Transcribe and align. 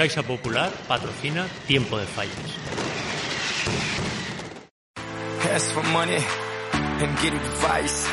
Caixa 0.00 0.22
Popular 0.22 0.72
patrocina 0.88 1.46
Tiempo 1.66 1.98
de 1.98 2.06
Fallas. 2.06 2.32
Ask 5.54 5.74
for 5.74 5.82
money 5.92 6.16
and 6.72 7.18
get 7.20 7.34
advice. 7.34 8.08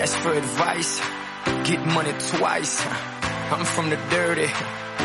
Ask 0.00 0.16
for 0.20 0.32
advice, 0.32 0.98
get 1.64 1.84
money 1.84 2.14
twice. 2.30 3.19
I'm 3.50 3.64
from 3.64 3.90
the 3.90 3.96
dirty. 4.10 4.46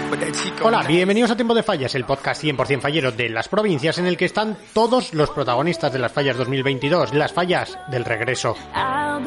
but 0.09 0.19
that 0.19 0.31
chico 0.33 0.67
Hola, 0.67 0.83
bienvenidos 0.83 1.31
a 1.31 1.35
Tiempo 1.35 1.55
de 1.55 1.63
Fallas, 1.63 1.95
el 1.95 2.05
podcast 2.05 2.43
100% 2.43 2.79
fallero 2.79 3.11
de 3.11 3.29
las 3.29 3.47
provincias 3.47 3.97
en 3.97 4.05
el 4.05 4.17
que 4.17 4.25
están 4.25 4.55
todos 4.73 5.13
los 5.15 5.31
protagonistas 5.31 5.91
de 5.91 5.97
las 5.97 6.11
fallas 6.11 6.37
2022, 6.37 7.13
las 7.13 7.33
fallas 7.33 7.79
del 7.89 8.05
regreso. 8.05 8.55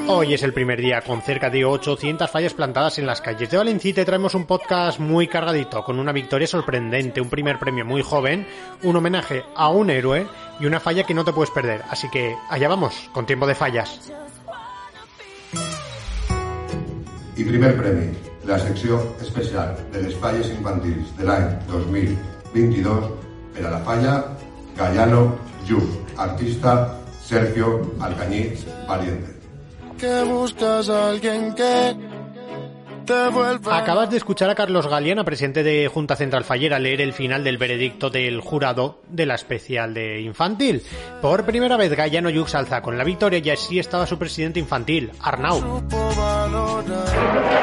Hoy 0.06 0.34
es 0.34 0.42
el 0.44 0.52
primer 0.52 0.80
día 0.80 1.00
con 1.00 1.20
cerca 1.22 1.50
de 1.50 1.64
800 1.64 2.30
fallas 2.30 2.54
plantadas 2.54 2.98
en 2.98 3.06
las 3.06 3.20
calles 3.20 3.50
de 3.50 3.56
Valencia 3.56 3.90
y 3.90 3.94
te 3.94 4.04
traemos 4.04 4.34
un 4.34 4.46
podcast 4.46 5.00
muy 5.00 5.26
cargadito, 5.26 5.82
con 5.82 5.98
una 5.98 6.12
victoria 6.12 6.46
sorprendente, 6.46 7.20
un 7.20 7.30
primer 7.30 7.58
premio 7.58 7.84
muy 7.84 8.02
joven, 8.02 8.46
un 8.84 8.94
homenaje 8.94 9.44
a 9.56 9.68
un 9.70 9.90
héroe 9.90 10.28
y 10.60 10.66
una 10.66 10.78
falla 10.78 11.02
que 11.02 11.14
no 11.14 11.24
te 11.24 11.32
puedes 11.32 11.50
perder. 11.50 11.82
Así 11.90 12.08
que 12.08 12.36
allá 12.50 12.68
vamos, 12.68 13.10
con 13.12 13.26
Tiempo 13.26 13.46
de 13.48 13.54
Fallas. 13.56 14.12
I 17.38 17.44
primer 17.44 17.76
premi, 17.76 18.10
la 18.48 18.58
secció 18.58 18.98
especial 19.20 19.76
de 19.92 20.02
les 20.02 20.14
falles 20.16 20.48
infantils 20.48 21.10
de 21.18 21.24
l'any 21.28 21.50
2022 21.68 23.10
per 23.54 23.66
a 23.68 23.72
la 23.76 23.80
falla 23.84 24.14
Gallano 24.78 25.36
Just, 25.68 25.98
artista 26.16 26.96
Sergio 27.22 27.92
Alcañí 28.00 28.54
Valiente. 28.88 29.36
que 29.98 30.22
buscas 30.22 30.88
a 30.88 31.10
alguien 31.10 31.54
que 31.54 31.96
te 33.04 33.28
vuelva 33.30 33.78
Acabas 33.78 34.10
de 34.10 34.18
escuchar 34.18 34.48
a 34.50 34.54
Carlos 34.54 34.86
Galeana, 34.86 35.24
presidente 35.24 35.62
de 35.62 35.88
Junta 35.88 36.14
Central 36.14 36.44
Fallera, 36.44 36.78
leer 36.78 37.00
el 37.00 37.12
final 37.12 37.42
del 37.42 37.58
veredicto 37.58 38.10
del 38.10 38.40
jurado 38.40 39.00
de 39.08 39.26
la 39.26 39.34
especial 39.34 39.92
de 39.94 40.20
infantil. 40.20 40.82
Por 41.20 41.44
primera 41.44 41.76
vez 41.76 41.94
Gallano 41.94 42.30
Yux 42.30 42.54
alza 42.54 42.80
con 42.80 42.96
la 42.96 43.04
victoria 43.04 43.40
y 43.42 43.50
así 43.50 43.78
estaba 43.78 44.06
su 44.06 44.18
presidente 44.18 44.60
infantil, 44.60 45.10
Arnau. 45.20 45.82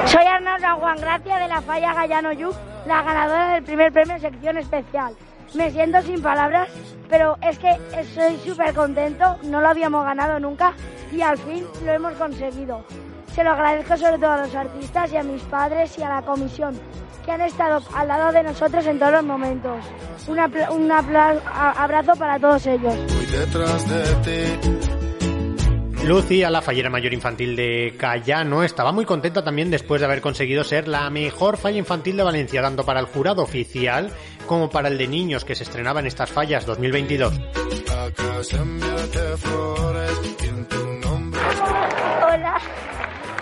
Soy 0.06 0.25
Arnaldo 0.56 0.80
Juan 0.80 0.98
Gracia 1.02 1.38
de 1.38 1.48
la 1.50 1.62
Falla 1.62 1.94
Gallano 1.94 2.32
Yuc, 2.32 2.56
la 2.88 3.02
ganadora 3.02 3.54
del 3.56 3.64
primer 3.64 3.92
premio 3.92 4.18
sección 4.20 4.58
especial. 4.58 5.14
Me 5.54 5.70
siento 5.72 6.02
sin 6.02 6.22
palabras, 6.22 6.70
pero 7.10 7.38
es 7.42 7.60
que 7.60 7.72
estoy 7.98 8.38
súper 8.46 8.74
contento, 8.74 9.38
no 9.44 9.60
lo 9.62 9.68
habíamos 9.70 10.06
ganado 10.06 10.40
nunca 10.40 10.74
y 11.12 11.22
al 11.22 11.38
fin 11.38 11.66
lo 11.86 11.92
hemos 11.92 12.14
conseguido. 12.14 12.86
Se 13.34 13.44
lo 13.44 13.52
agradezco 13.52 13.98
sobre 13.98 14.18
todo 14.18 14.32
a 14.32 14.38
los 14.38 14.56
artistas 14.56 15.12
y 15.12 15.18
a 15.18 15.24
mis 15.24 15.42
padres 15.44 15.98
y 15.98 16.04
a 16.04 16.10
la 16.10 16.22
comisión, 16.22 16.80
que 17.26 17.32
han 17.34 17.42
estado 17.42 17.82
al 17.94 18.08
lado 18.08 18.32
de 18.32 18.44
nosotros 18.44 18.86
en 18.86 18.98
todos 18.98 19.12
los 19.12 19.24
momentos. 19.26 19.84
Un, 20.28 20.40
a- 20.40 21.84
abrazo 21.84 22.14
para 22.18 22.40
todos 22.40 22.66
ellos. 22.66 22.94
Lucia, 26.06 26.52
la 26.52 26.62
fallera 26.62 26.92
mayor 26.92 27.14
infantil 27.14 27.56
de 27.56 27.96
Cayano, 27.98 28.62
estaba 28.62 28.92
muy 28.92 29.06
contenta 29.06 29.44
también 29.44 29.72
después 29.72 30.00
de 30.00 30.06
haber 30.06 30.22
conseguido 30.22 30.64
ser 30.64 30.88
la 30.88 31.10
mejor 31.10 31.58
falla 31.58 31.80
infantil 31.80 32.16
de 32.16 32.22
Valencia, 32.22 32.62
tanto 32.62 32.86
para 32.86 33.00
el 33.00 33.08
jurado 33.08 33.42
oficial 33.42 34.12
como 34.46 34.70
para 34.70 34.90
el 34.90 35.00
de 35.00 35.08
niños 35.08 35.44
que 35.44 35.56
se 35.56 35.64
estrenaba 35.64 36.02
en 36.02 36.06
estas 36.06 36.30
fallas 36.30 36.64
2022. 36.68 37.34
A 37.34 38.12
casa 38.12 38.58
enviarte 38.58 39.38
flores 39.38 40.22
y 40.44 40.46
en 40.48 40.66
tu 40.66 40.94
nombre 41.08 41.42
Hola, 42.24 42.62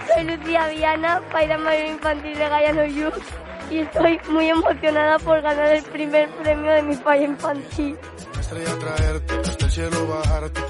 soy 0.08 0.24
Lucía 0.24 0.68
Viana, 0.70 1.22
Paira 1.34 1.58
Mayor 1.58 1.88
Infantil 1.88 2.34
de 2.34 2.48
Gallano 2.48 2.86
Youth 2.86 3.24
y 3.72 3.80
estoy 3.80 4.20
muy 4.30 4.48
emocionada 4.48 5.20
por 5.20 5.42
ganar 5.42 5.76
el 5.76 5.84
primer 5.84 6.30
premio 6.42 6.72
de 6.72 6.82
mi 6.82 6.96
falla 6.96 7.26
infantil. 7.26 7.98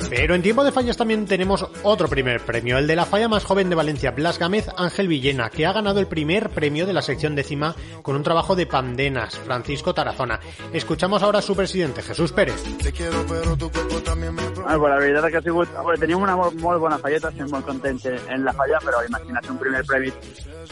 Pero 0.09 0.35
en 0.35 0.41
tiempo 0.41 0.63
de 0.63 0.71
fallas 0.71 0.97
también 0.97 1.25
tenemos 1.25 1.67
otro 1.83 2.07
primer 2.07 2.41
premio, 2.41 2.77
el 2.77 2.87
de 2.87 2.95
la 2.95 3.05
falla 3.05 3.27
más 3.27 3.43
joven 3.43 3.69
de 3.69 3.75
Valencia, 3.75 4.11
Blas 4.11 4.39
Gámez 4.39 4.67
Ángel 4.77 5.07
Villena, 5.07 5.49
que 5.49 5.65
ha 5.65 5.73
ganado 5.73 5.99
el 5.99 6.07
primer 6.07 6.49
premio 6.49 6.85
de 6.85 6.93
la 6.93 7.01
sección 7.01 7.35
décima 7.35 7.75
con 8.01 8.15
un 8.15 8.23
trabajo 8.23 8.55
de 8.55 8.65
pandenas, 8.65 9.37
Francisco 9.37 9.93
Tarazona. 9.93 10.39
Escuchamos 10.71 11.23
ahora 11.23 11.39
a 11.39 11.41
su 11.41 11.55
presidente, 11.55 12.01
Jesús 12.01 12.31
Pérez. 12.31 12.63
Te 12.81 12.91
quiero 12.91 13.25
pero 13.27 13.57
tu 13.57 13.69
cuerpo 13.71 14.01
también 14.01 14.35
me 14.35 14.43
Ah, 14.65 14.77
pues 14.77 14.89
la 14.89 14.97
veritat 14.97 15.29
que 15.29 15.37
ha 15.37 15.41
sigut... 15.41 15.69
Bueno, 15.73 15.99
teníem 15.99 16.21
una 16.21 16.37
molt, 16.37 16.55
molt 16.61 16.79
bona 16.79 16.97
falleta, 16.97 17.33
estem 17.33 17.49
molt 17.51 17.65
contents 17.67 18.05
en 18.07 18.45
la 18.45 18.53
falla, 18.55 18.79
però 18.79 19.01
imagina't 19.03 19.49
un 19.51 19.59
primer 19.59 19.83
premi 19.83 20.11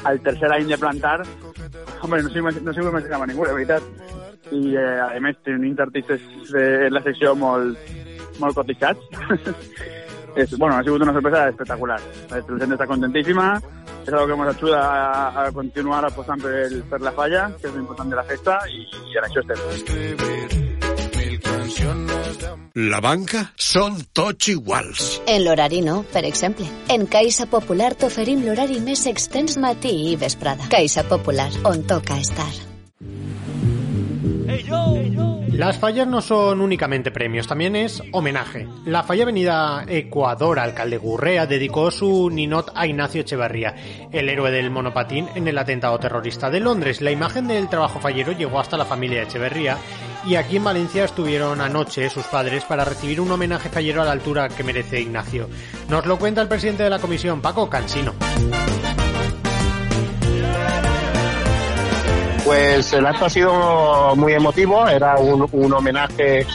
al 0.08 0.22
tercer 0.24 0.52
any 0.56 0.72
de 0.72 0.78
plantar, 0.80 1.18
home, 2.02 2.22
no 2.24 2.32
s'ho 2.32 2.42
no 2.42 2.90
imaginava 2.90 3.28
ningú, 3.28 3.44
la 3.46 3.58
veritat. 3.58 3.84
I, 4.52 4.76
eh, 4.76 5.00
a 5.04 5.20
més, 5.24 5.40
tenim 5.48 5.76
artistes 5.80 6.24
de 6.52 6.90
la 6.92 7.02
secció 7.06 7.36
molt, 7.36 7.92
molt 8.40 8.56
cotitxats. 8.56 9.00
es, 10.36 10.58
bueno, 10.58 10.76
ha 10.76 10.84
sigut 10.84 11.02
una 11.02 11.14
sorpresa 11.14 11.50
espectacular. 11.50 12.00
La 12.32 12.42
gent 12.42 12.76
està 12.76 12.88
contentíssima, 12.88 13.54
és 14.02 14.14
algo 14.14 14.28
que 14.28 14.38
ens 14.40 14.56
ajuda 14.56 14.82
a, 14.82 15.46
a 15.46 15.52
continuar 15.52 16.04
apostant 16.08 16.42
per, 16.42 16.54
el, 16.66 16.82
per 16.90 17.02
la 17.02 17.14
falla, 17.18 17.50
que 17.60 17.70
és 17.70 17.76
l'important 17.76 18.10
de 18.12 18.20
la 18.20 18.26
festa, 18.28 18.60
i, 18.72 18.86
i 19.12 19.20
en 19.20 19.30
això 19.30 19.44
estem. 19.44 19.60
La 22.82 23.02
banca 23.04 23.42
són 23.60 23.98
tots 24.16 24.48
iguals. 24.54 25.20
En 25.28 25.44
l'horari 25.44 25.82
no, 25.84 26.02
per 26.14 26.24
exemple. 26.28 26.66
En 26.94 27.06
Caixa 27.12 27.50
Popular 27.52 27.94
t'oferim 28.00 28.46
l'horari 28.48 28.80
més 28.80 29.06
extens 29.12 29.60
matí 29.60 29.94
i 30.14 30.18
vesprada. 30.20 30.72
Caixa 30.72 31.04
Popular, 31.12 31.52
on 31.68 31.84
toca 31.88 32.20
estar. 32.24 32.71
Las 35.62 35.78
fallas 35.78 36.08
no 36.08 36.22
son 36.22 36.60
únicamente 36.60 37.12
premios, 37.12 37.46
también 37.46 37.76
es 37.76 38.02
homenaje. 38.14 38.68
La 38.84 39.04
falla 39.04 39.22
Avenida 39.22 39.86
Ecuador, 39.88 40.58
alcalde 40.58 40.98
Gurrea, 40.98 41.46
dedicó 41.46 41.92
su 41.92 42.32
ninot 42.32 42.72
a 42.74 42.88
Ignacio 42.88 43.22
Echeverría, 43.22 43.76
el 44.12 44.28
héroe 44.28 44.50
del 44.50 44.72
monopatín 44.72 45.28
en 45.36 45.48
el 45.48 45.60
atentado 45.60 46.00
terrorista 46.00 46.50
de 46.50 46.62
Londres. 46.62 47.00
La 47.00 47.12
imagen 47.12 47.48
del 47.48 47.70
trabajo 47.70 48.00
fallero 48.00 48.32
llegó 48.32 48.60
hasta 48.60 48.76
la 48.76 48.86
familia 48.86 49.22
Echeverría 49.22 49.78
y 50.26 50.34
aquí 50.34 50.58
en 50.58 50.64
Valencia 50.64 51.06
estuvieron 51.06 51.62
anoche 51.62 52.10
sus 52.10 52.26
padres 52.26 52.64
para 52.64 52.84
recibir 52.84 53.22
un 53.22 53.32
homenaje 53.32 53.70
fallero 53.70 54.02
a 54.02 54.06
la 54.06 54.14
altura 54.14 54.50
que 54.50 54.64
merece 54.64 55.00
Ignacio. 55.00 55.48
Nos 55.90 56.08
lo 56.08 56.18
cuenta 56.18 56.42
el 56.42 56.48
presidente 56.48 56.82
de 56.82 56.90
la 56.90 56.98
comisión, 56.98 57.40
Paco 57.40 57.70
Cansino. 57.70 58.16
Pues 62.52 62.92
el 62.92 63.06
acto 63.06 63.28
ha 63.28 63.30
sido 63.30 64.14
muy 64.18 64.34
emotivo, 64.34 64.86
era 64.86 65.16
un, 65.16 65.72
homenaje 65.74 66.46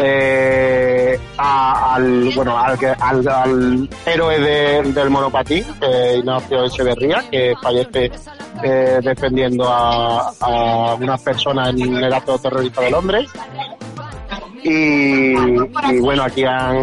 eh, 0.00 1.16
al 1.36 2.30
bueno 2.34 2.58
al, 2.58 2.76
al, 2.98 3.28
al 3.28 3.88
héroe 4.04 4.40
de- 4.40 4.82
del 4.92 5.10
monopatín, 5.10 5.64
eh, 5.80 6.16
Ignacio 6.18 6.64
Echeverría, 6.64 7.22
que 7.30 7.54
fallece 7.62 8.10
eh, 8.64 8.98
defendiendo 9.00 9.68
a, 9.72 10.32
a 10.40 10.94
una 10.96 11.16
persona 11.16 11.70
en 11.70 11.96
el 11.98 12.12
acto 12.12 12.36
terrorista 12.40 12.80
de 12.80 12.90
Londres. 12.90 13.30
Y, 14.64 15.34
bueno, 16.00 16.24
aquí 16.24 16.42
han, 16.44 16.82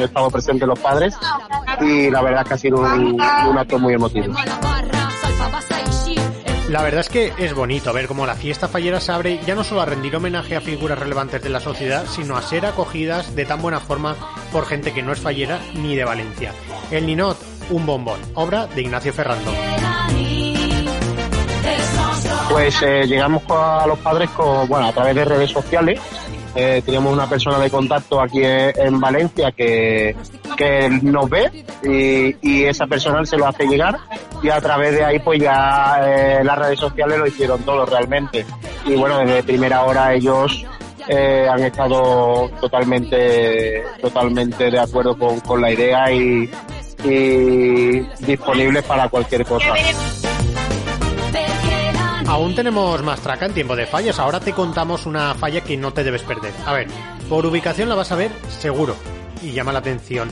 estado 0.00 0.30
presentes 0.30 0.66
los 0.66 0.78
padres 0.78 1.14
y 1.82 2.08
la 2.10 2.22
verdad 2.22 2.46
que 2.46 2.54
ha 2.54 2.58
sido 2.58 2.78
un 2.78 3.20
acto 3.58 3.78
muy 3.78 3.92
emotivo. 3.92 4.32
La 6.74 6.82
verdad 6.82 7.02
es 7.02 7.08
que 7.08 7.32
es 7.38 7.54
bonito 7.54 7.92
ver 7.92 8.08
cómo 8.08 8.26
la 8.26 8.34
fiesta 8.34 8.66
fallera 8.66 8.98
se 8.98 9.12
abre 9.12 9.38
ya 9.46 9.54
no 9.54 9.62
solo 9.62 9.82
a 9.82 9.84
rendir 9.84 10.16
homenaje 10.16 10.56
a 10.56 10.60
figuras 10.60 10.98
relevantes 10.98 11.40
de 11.40 11.48
la 11.48 11.60
sociedad, 11.60 12.04
sino 12.08 12.36
a 12.36 12.42
ser 12.42 12.66
acogidas 12.66 13.36
de 13.36 13.44
tan 13.44 13.62
buena 13.62 13.78
forma 13.78 14.16
por 14.50 14.66
gente 14.66 14.92
que 14.92 15.00
no 15.00 15.12
es 15.12 15.20
fallera 15.20 15.60
ni 15.74 15.94
de 15.94 16.02
Valencia. 16.02 16.50
El 16.90 17.06
Ninot, 17.06 17.38
un 17.70 17.86
bombón, 17.86 18.18
obra 18.34 18.66
de 18.66 18.82
Ignacio 18.82 19.12
Ferrando. 19.12 19.52
Pues 22.50 22.82
eh, 22.82 23.06
llegamos 23.06 23.44
a 23.50 23.86
los 23.86 24.00
padres 24.00 24.30
con, 24.30 24.66
bueno, 24.66 24.88
a 24.88 24.92
través 24.92 25.14
de 25.14 25.24
redes 25.26 25.50
sociales. 25.52 26.00
Eh, 26.56 26.82
teníamos 26.84 27.12
una 27.12 27.28
persona 27.28 27.60
de 27.60 27.70
contacto 27.70 28.20
aquí 28.20 28.42
en, 28.42 28.72
en 28.76 29.00
Valencia 29.00 29.52
que, 29.52 30.16
que 30.56 30.88
nos 31.02 31.30
ve 31.30 31.64
y 32.42 32.64
esa 32.64 32.88
persona 32.88 33.24
se 33.24 33.36
lo 33.36 33.46
hace 33.46 33.64
llegar 33.64 33.96
y 34.44 34.50
a 34.50 34.60
través 34.60 34.92
de 34.92 35.02
ahí 35.02 35.18
pues 35.20 35.40
ya 35.40 35.98
eh, 36.02 36.44
las 36.44 36.58
redes 36.58 36.78
sociales 36.78 37.18
lo 37.18 37.26
hicieron 37.26 37.62
todo 37.62 37.86
realmente. 37.86 38.44
Y 38.84 38.94
bueno, 38.94 39.18
desde 39.20 39.42
primera 39.42 39.82
hora 39.84 40.12
ellos 40.12 40.66
eh, 41.08 41.48
han 41.50 41.62
estado 41.64 42.50
totalmente, 42.60 43.82
totalmente 44.02 44.70
de 44.70 44.78
acuerdo 44.78 45.16
con, 45.16 45.40
con 45.40 45.62
la 45.62 45.72
idea 45.72 46.12
y, 46.12 46.50
y 47.04 48.00
disponibles 48.18 48.84
para 48.84 49.08
cualquier 49.08 49.46
cosa. 49.46 49.72
Aún 52.26 52.54
tenemos 52.54 53.02
más 53.02 53.20
traca 53.20 53.46
en 53.46 53.54
tiempo 53.54 53.74
de 53.74 53.86
fallas. 53.86 54.18
Ahora 54.18 54.40
te 54.40 54.52
contamos 54.52 55.06
una 55.06 55.34
falla 55.34 55.62
que 55.62 55.78
no 55.78 55.94
te 55.94 56.04
debes 56.04 56.22
perder. 56.22 56.52
A 56.66 56.74
ver, 56.74 56.88
por 57.30 57.46
ubicación 57.46 57.88
la 57.88 57.94
vas 57.94 58.12
a 58.12 58.16
ver 58.16 58.30
seguro 58.60 58.94
y 59.42 59.52
llama 59.52 59.72
la 59.72 59.78
atención. 59.78 60.30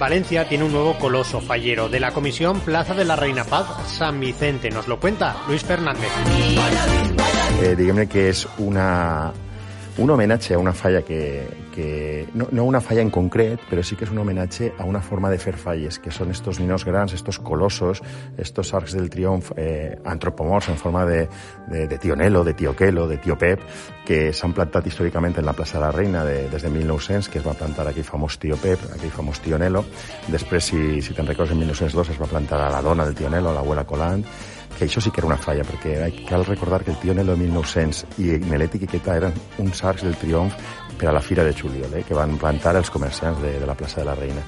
Valencia 0.00 0.48
tiene 0.48 0.64
un 0.64 0.72
nuevo 0.72 0.98
coloso 0.98 1.42
fallero 1.42 1.90
de 1.90 2.00
la 2.00 2.12
Comisión 2.12 2.60
Plaza 2.60 2.94
de 2.94 3.04
la 3.04 3.16
Reina 3.16 3.44
Paz 3.44 3.66
San 3.86 4.18
Vicente. 4.18 4.70
Nos 4.70 4.88
lo 4.88 4.98
cuenta 4.98 5.36
Luis 5.46 5.62
Fernández. 5.62 6.08
Eh, 7.62 7.76
dígame 7.76 8.08
que 8.08 8.30
es 8.30 8.48
una, 8.56 9.30
un 9.98 10.10
homenatge 10.10 10.54
a 10.54 10.58
una 10.58 10.72
falla 10.72 11.02
que, 11.02 11.46
que 11.70 12.28
no, 12.34 12.48
no 12.52 12.64
una 12.64 12.80
falla 12.80 13.02
en 13.02 13.10
concret, 13.10 13.62
però 13.70 13.82
sí 13.86 13.96
que 13.96 14.04
és 14.06 14.12
un 14.12 14.20
homenatge 14.22 14.72
a 14.78 14.86
una 14.88 15.00
forma 15.00 15.30
de 15.30 15.38
fer 15.40 15.56
falles, 15.58 15.98
que 16.02 16.12
són 16.14 16.30
estos 16.34 16.60
ninos 16.60 16.84
grans, 16.84 17.14
estos 17.16 17.38
colossos, 17.38 18.02
estos 18.38 18.74
arcs 18.74 18.94
del 18.96 19.10
triomf 19.10 19.52
eh, 19.56 19.96
antropomorfs 20.04 20.70
en 20.70 20.78
forma 20.80 21.04
de, 21.06 21.26
de, 21.68 21.86
de 21.88 21.98
tio 21.98 22.16
Nelo, 22.16 22.44
de 22.44 22.54
tio 22.54 22.74
Quelo, 22.76 23.06
de 23.08 23.18
tio 23.18 23.38
Pep, 23.38 23.64
que 24.06 24.32
s'han 24.36 24.54
plantat 24.56 24.86
històricament 24.90 25.38
en 25.38 25.46
la 25.46 25.54
plaça 25.54 25.78
de 25.78 25.84
la 25.86 25.92
Reina 25.94 26.24
de, 26.26 26.48
des 26.50 26.62
de 26.62 26.70
1900, 26.70 27.28
que 27.30 27.40
es 27.40 27.46
va 27.46 27.56
plantar 27.58 27.88
aquell 27.88 28.06
famós 28.06 28.38
tio 28.42 28.58
Pep, 28.60 28.82
aquell 28.94 29.14
famós 29.14 29.40
tio 29.40 29.58
Nelo. 29.58 29.84
Després, 30.28 30.72
si, 30.72 31.02
si 31.02 31.14
te'n 31.14 31.28
recordes, 31.28 31.54
en 31.54 31.62
1902 31.62 32.14
es 32.14 32.20
va 32.20 32.30
plantar 32.30 32.64
a 32.66 32.72
la 32.74 32.82
dona 32.82 33.06
del 33.06 33.14
tio 33.14 33.30
Nelo, 33.30 33.54
l'abuela 33.54 33.86
Colant, 33.86 34.26
que 34.76 34.86
això 34.86 35.00
sí 35.00 35.10
que 35.10 35.20
era 35.20 35.28
una 35.28 35.38
falla, 35.40 35.64
perquè 35.66 35.96
cal 36.28 36.46
recordar 36.46 36.82
que 36.84 36.92
el 36.92 36.98
tio 37.00 37.14
Nelo 37.14 37.36
de 37.36 37.42
1900 37.44 38.18
i 38.24 38.38
Nelet 38.48 38.76
i 38.76 38.82
Quiqueta 38.84 39.16
eren 39.20 39.36
uns 39.58 39.84
arcs 39.84 40.06
del 40.06 40.16
triomf 40.16 40.56
per 40.98 41.10
a 41.10 41.14
la 41.16 41.22
Fira 41.24 41.44
de 41.44 41.54
Juliol, 41.56 41.94
eh, 41.94 42.04
que 42.06 42.16
van 42.16 42.36
plantar 42.38 42.76
els 42.76 42.90
comerciants 42.90 43.40
de, 43.42 43.58
de 43.60 43.66
la 43.66 43.76
plaça 43.76 44.00
de 44.00 44.08
la 44.08 44.16
Reina. 44.18 44.44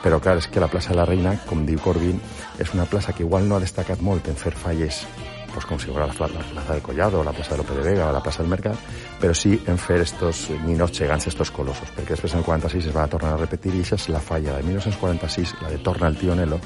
Però 0.00 0.20
clar, 0.20 0.38
és 0.40 0.48
que 0.48 0.60
la 0.60 0.70
plaça 0.72 0.94
de 0.94 1.00
la 1.00 1.08
Reina, 1.08 1.34
com 1.48 1.66
diu 1.68 1.80
Corbin, 1.84 2.20
és 2.58 2.72
una 2.72 2.88
plaça 2.88 3.12
que 3.12 3.24
igual 3.26 3.48
no 3.48 3.58
ha 3.58 3.64
destacat 3.64 4.00
molt 4.00 4.28
en 4.32 4.38
fer 4.40 4.54
falles 4.56 5.04
pues 5.52 5.66
com 5.66 5.78
si 5.78 5.86
fos 5.90 5.98
la, 5.98 6.06
la 6.06 6.12
plaza 6.14 6.72
del 6.72 6.82
Collado, 6.82 7.24
la 7.24 7.32
plaça 7.32 7.52
de 7.52 7.58
Lope 7.58 7.74
de 7.74 7.82
Vega 7.82 8.08
o 8.08 8.12
la 8.12 8.22
plaça 8.22 8.42
del 8.42 8.50
Mercat, 8.50 8.78
però 9.20 9.34
sí 9.34 9.56
en 9.66 9.78
fer 9.78 10.00
estos 10.04 10.48
ninos 10.64 10.92
gegants, 10.94 11.26
estos 11.26 11.50
colosos, 11.50 11.90
perquè 11.96 12.14
després 12.14 12.34
en 12.34 12.42
el 12.42 12.46
46 12.46 12.86
es 12.86 12.96
va 12.96 13.08
tornar 13.10 13.34
a 13.34 13.40
repetir 13.40 13.74
i 13.74 13.82
això 13.82 13.98
és 13.98 14.08
la 14.14 14.22
falla 14.22 14.56
de 14.56 14.62
1946, 14.68 15.56
la 15.62 15.72
de 15.74 15.78
Torna 15.78 16.08
el 16.08 16.18
Tío 16.20 16.36
Nelo, 16.38 16.60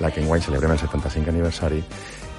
la 0.00 0.10
que 0.10 0.22
enguany 0.24 0.42
celebrem 0.42 0.72
el 0.72 0.80
75 0.80 1.30
aniversari, 1.30 1.82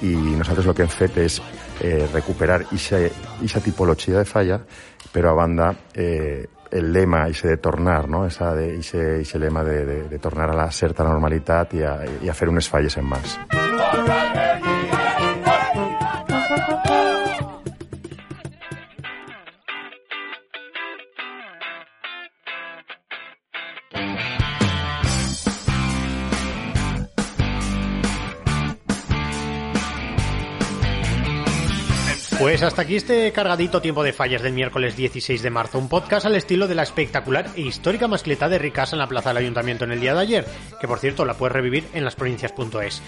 i 0.01 0.15
nosaltres 0.37 0.67
el 0.67 0.75
que 0.75 0.83
hem 0.83 0.91
fet 0.91 1.17
és 1.23 1.39
eh, 1.81 2.07
recuperar 2.11 2.63
aquesta 2.63 3.61
tipologia 3.63 4.17
de 4.17 4.25
falla, 4.25 4.59
però 5.13 5.31
a 5.31 5.37
banda 5.37 5.73
eh, 5.93 6.47
el 6.73 6.91
lema 6.91 7.27
ese 7.27 7.47
de 7.47 7.57
tornar, 7.57 8.09
no? 8.09 8.25
Esa 8.25 8.53
de, 8.55 8.79
ese, 8.79 9.21
ese 9.21 9.39
lema 9.39 9.63
de, 9.63 9.85
de, 9.85 10.03
de 10.09 10.19
tornar 10.19 10.49
a 10.49 10.57
la 10.57 10.71
certa 10.71 11.03
normalitat 11.03 11.77
i 11.77 11.83
a, 11.85 11.97
i 12.23 12.29
a 12.29 12.33
falles 12.67 12.97
en 12.97 13.05
mans. 13.05 13.37
Pues 32.43 32.61
hasta 32.61 32.81
aquí 32.81 32.97
este 32.97 33.31
cargadito 33.31 33.81
tiempo 33.81 34.03
de 34.03 34.11
fallas 34.11 34.41
del 34.41 34.51
miércoles 34.51 34.97
16 34.97 35.41
de 35.41 35.49
marzo, 35.49 35.79
un 35.79 35.87
podcast 35.87 36.25
al 36.25 36.35
estilo 36.35 36.67
de 36.67 36.75
la 36.75 36.83
espectacular 36.83 37.47
e 37.55 37.61
histórica 37.61 38.09
mascleta 38.09 38.49
de 38.49 38.59
Ricasa 38.59 38.97
en 38.97 38.99
la 38.99 39.07
plaza 39.07 39.29
del 39.29 39.37
ayuntamiento 39.37 39.85
en 39.85 39.93
el 39.93 40.01
día 40.01 40.13
de 40.13 40.19
ayer, 40.19 40.45
que 40.77 40.85
por 40.85 40.99
cierto 40.99 41.23
la 41.23 41.35
puedes 41.35 41.53
revivir 41.53 41.87
en 41.93 42.03
lasprovincias.es. 42.03 43.01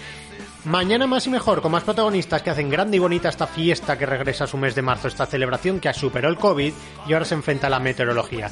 Mañana 0.64 1.06
más 1.06 1.26
y 1.26 1.30
mejor, 1.30 1.60
con 1.60 1.70
más 1.70 1.84
protagonistas 1.84 2.40
que 2.40 2.48
hacen 2.48 2.70
grande 2.70 2.96
y 2.96 3.00
bonita 3.00 3.28
esta 3.28 3.46
fiesta 3.46 3.98
que 3.98 4.06
regresa 4.06 4.44
a 4.44 4.46
su 4.46 4.56
mes 4.56 4.74
de 4.74 4.80
marzo, 4.80 5.06
esta 5.06 5.26
celebración 5.26 5.80
que 5.80 5.92
superó 5.92 6.30
el 6.30 6.38
COVID 6.38 6.72
y 7.06 7.12
ahora 7.12 7.26
se 7.26 7.34
enfrenta 7.34 7.66
a 7.66 7.70
la 7.70 7.78
meteorología. 7.78 8.50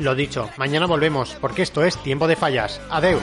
Lo 0.00 0.14
dicho, 0.14 0.50
mañana 0.58 0.84
volvemos, 0.84 1.34
porque 1.40 1.62
esto 1.62 1.82
es 1.82 1.96
Tiempo 1.96 2.28
de 2.28 2.36
Fallas. 2.36 2.78
Adeus. 2.90 3.22